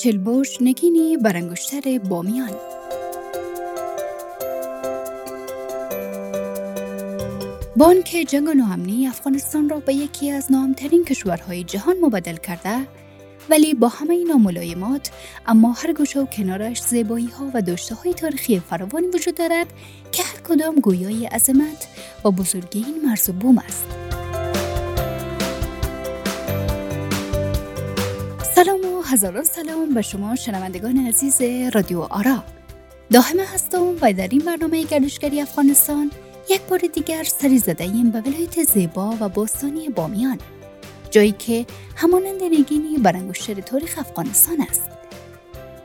[0.00, 2.50] چلبوش نگینی برانگشتر بامیان
[7.76, 12.86] بانک جنگ ناامنی افغانستان را به یکی از نامترین کشورهای جهان مبدل کرده
[13.50, 15.10] ولی با همه این ملایمات
[15.46, 19.66] اما هر گوشه و کنارش زیبایی ها و داشته های تاریخی فراوانی وجود دارد
[20.12, 21.88] که هر کدام گویای عظمت
[22.24, 23.86] و بزرگی این مرز و بوم است.
[28.54, 31.42] سلام هزاران سلام به شما شنوندگان عزیز
[31.74, 32.44] رادیو آرا.
[33.10, 36.10] داهمه هستم و در این برنامه گردشگری افغانستان
[36.50, 40.38] یک بار دیگر سری زده به ولایت زیبا و باستانی بامیان
[41.10, 41.66] جایی که
[41.96, 44.82] همانند نگینی برانگشتر تاریخ افغانستان است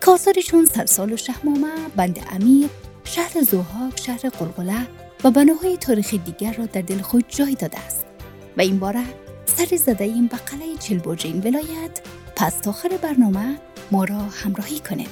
[0.00, 2.68] کاسارشون سرسال و شهمامه بند امیر
[3.04, 4.86] شهر زوهاک شهر قلقله
[5.24, 8.06] و بناهای تاریخی دیگر را در دل خود جای داده است
[8.56, 9.04] و این باره
[9.46, 12.00] سری زده این به قلعه چلبرج ولایت
[12.40, 13.58] پس تا آخر برنامه
[13.90, 15.10] ما را همراهی کنید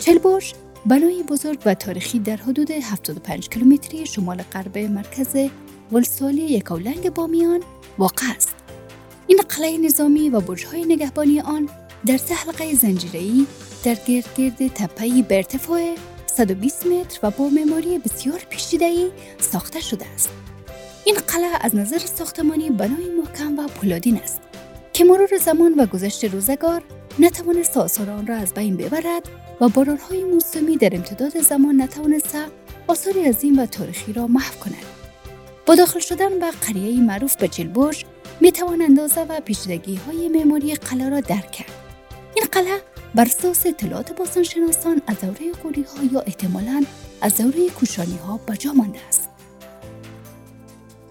[0.00, 0.54] چلبرج
[0.86, 5.36] بنای بزرگ و تاریخی در حدود 75 کیلومتری شمال غرب مرکز
[5.92, 7.60] ولسوالی یکاولنگ بامیان
[7.98, 8.54] واقع است.
[9.26, 11.68] این قلعه نظامی و برجهای نگهبانی آن
[12.06, 13.46] در سه حلقه زنجیره‌ای
[13.84, 15.94] در گرد گرد تپه‌ای به ارتفاع
[16.26, 20.30] 120 متر و با معماری بسیار پیچیده‌ای ساخته شده است.
[21.04, 24.43] این قلعه از نظر ساختمانی بنای محکم و پولادین است
[24.94, 26.82] که مرور زمان و گذشت روزگار
[27.18, 29.28] نتوانست آثار آن را از بین ببرد
[29.60, 32.38] و بارانهای موسمی در امتداد زمان نتوانسته
[32.86, 34.84] آثاری عظیم و تاریخی را محو کند.
[35.66, 38.04] با داخل شدن به قریه معروف به چلبوش
[38.40, 41.72] می توان اندازه و پیچیدگی های معماری قلعه را درک کرد.
[42.34, 42.80] این قلعه
[43.14, 46.84] بر اساس اطلاعات شناسان از دوره قوری ها یا احتمالا
[47.20, 49.23] از دوره کوشانی ها بجا مانده است.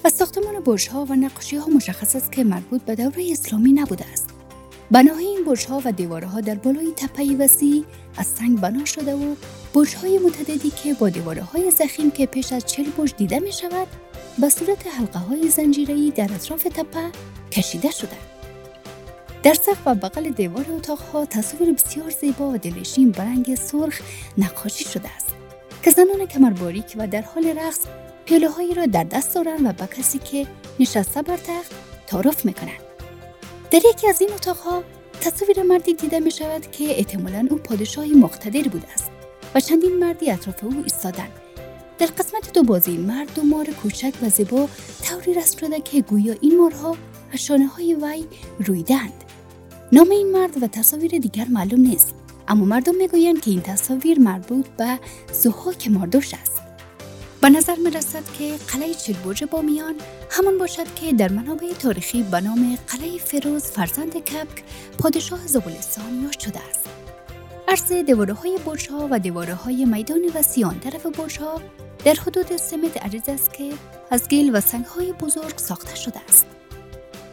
[0.06, 4.06] از ساختمان برج ها و نقاشی ها مشخص است که مربوط به دوره اسلامی نبوده
[4.14, 4.30] است
[4.92, 7.84] بناهای این برجها و دیوارها در بالای تپهی وسیع
[8.18, 9.36] از سنگ بنا شده و
[9.74, 13.88] برجهای متعددی که با دیوارهای زخیم که پیش از چل برج دیده می شود
[14.40, 17.12] به صورت حلقه های زنجیره‌ای در اطراف تپه
[17.52, 18.18] کشیده شده.
[19.44, 24.02] در سقف و بغل دیوار اتاقها تصویر بسیار زیبا و دلشین برنگ سرخ
[24.38, 25.36] نقاشی شده است
[25.84, 27.80] که زنان کمر باریک و در حال رقص
[28.26, 30.48] پیاله هایی را در دست دارند و به کسی که
[30.80, 31.72] نشسته بر تخت
[32.08, 32.84] تعارف می‌کنند
[33.72, 34.84] در یکی از این اتاقها
[35.22, 39.12] تصویر مردی دیده می شود که احتمالا او پادشاهی مقتدر بوده است
[39.56, 41.32] و چندین مردی اطراف او ایستادند
[41.98, 44.68] در قسمت دو بازی مرد دو مار کوچک و زیبا
[45.04, 46.98] طوری رسم شده که گویا این مارها
[47.34, 48.26] از شانه های وی
[48.60, 49.24] رویدند.
[49.92, 52.14] نام این مرد و تصاویر دیگر معلوم نیست
[52.48, 55.00] اما مردم می‌گویند که این تصاویر مربوط به
[55.32, 56.62] زحاک ماردوش است.
[57.44, 59.96] به نظر می رسد که قلعه چلبرج بامیان
[60.30, 64.64] همان باشد که در منابع تاریخی به نام قلعه فیروز فرزند کبک
[65.00, 66.86] پادشاه زغلستان یاد شده است.
[67.68, 71.62] عرض دیواره های برج ها و دیواره های میدان وسیعان طرف برج ها
[72.06, 73.74] در حدود سه متر عریض است که
[74.12, 76.46] از گل و سنگ های بزرگ ساخته شده است.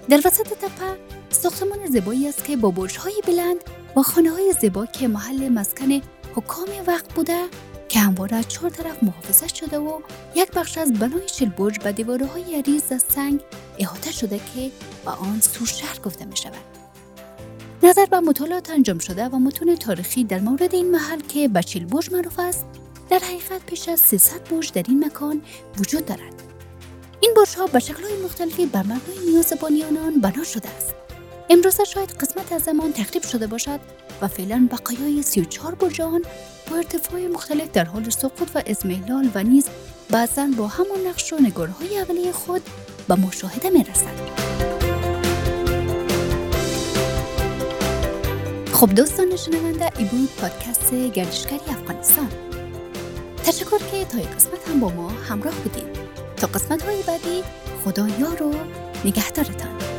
[0.08, 0.96] در وسط تپه
[1.30, 3.56] ساختمان زیبایی است که با برج های بلند
[3.96, 6.00] و خانه های زیبا که محل مسکن
[6.34, 7.44] حکام وقت بوده
[7.90, 10.00] که همواره از چهار طرف محافظت شده و
[10.34, 13.40] یک بخش از بنای شلبرج به دیواره های عریض از سنگ
[13.78, 14.70] احاطه شده که
[15.04, 16.80] به آن سور شهر گفته می شود.
[17.82, 22.12] نظر به مطالعات انجام شده و متون تاریخی در مورد این محل که به چلبرج
[22.12, 22.64] معروف است
[23.10, 25.42] در حقیقت پیش از 300 برج در این مکان
[25.78, 26.42] وجود دارد
[27.20, 29.52] این برج ها به شکل های مختلفی بر مبنای نیاز
[30.22, 30.94] بنا شده است
[31.52, 33.80] امروزه شاید قسمت از زمان تخریب شده باشد
[34.22, 36.22] و فعلا بقایای 34 برج آن
[36.70, 39.68] با ارتفاع مختلف در حال سقوط و ازمهلال و نیز
[40.10, 42.62] بعضا با همان نقش و نگارهای اولیه خود
[43.08, 44.30] به مشاهده می رسند.
[48.72, 52.28] خب دوستان شنونده ای بود پادکست گردشگری افغانستان.
[53.44, 56.00] تشکر که تا قسمت هم با ما همراه بودید.
[56.36, 57.42] تا قسمت های بعدی
[57.84, 58.54] خدا یار و
[59.04, 59.89] نگهدارتان.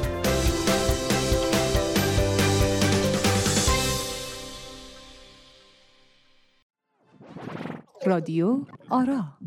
[8.06, 9.38] رادیو آرا.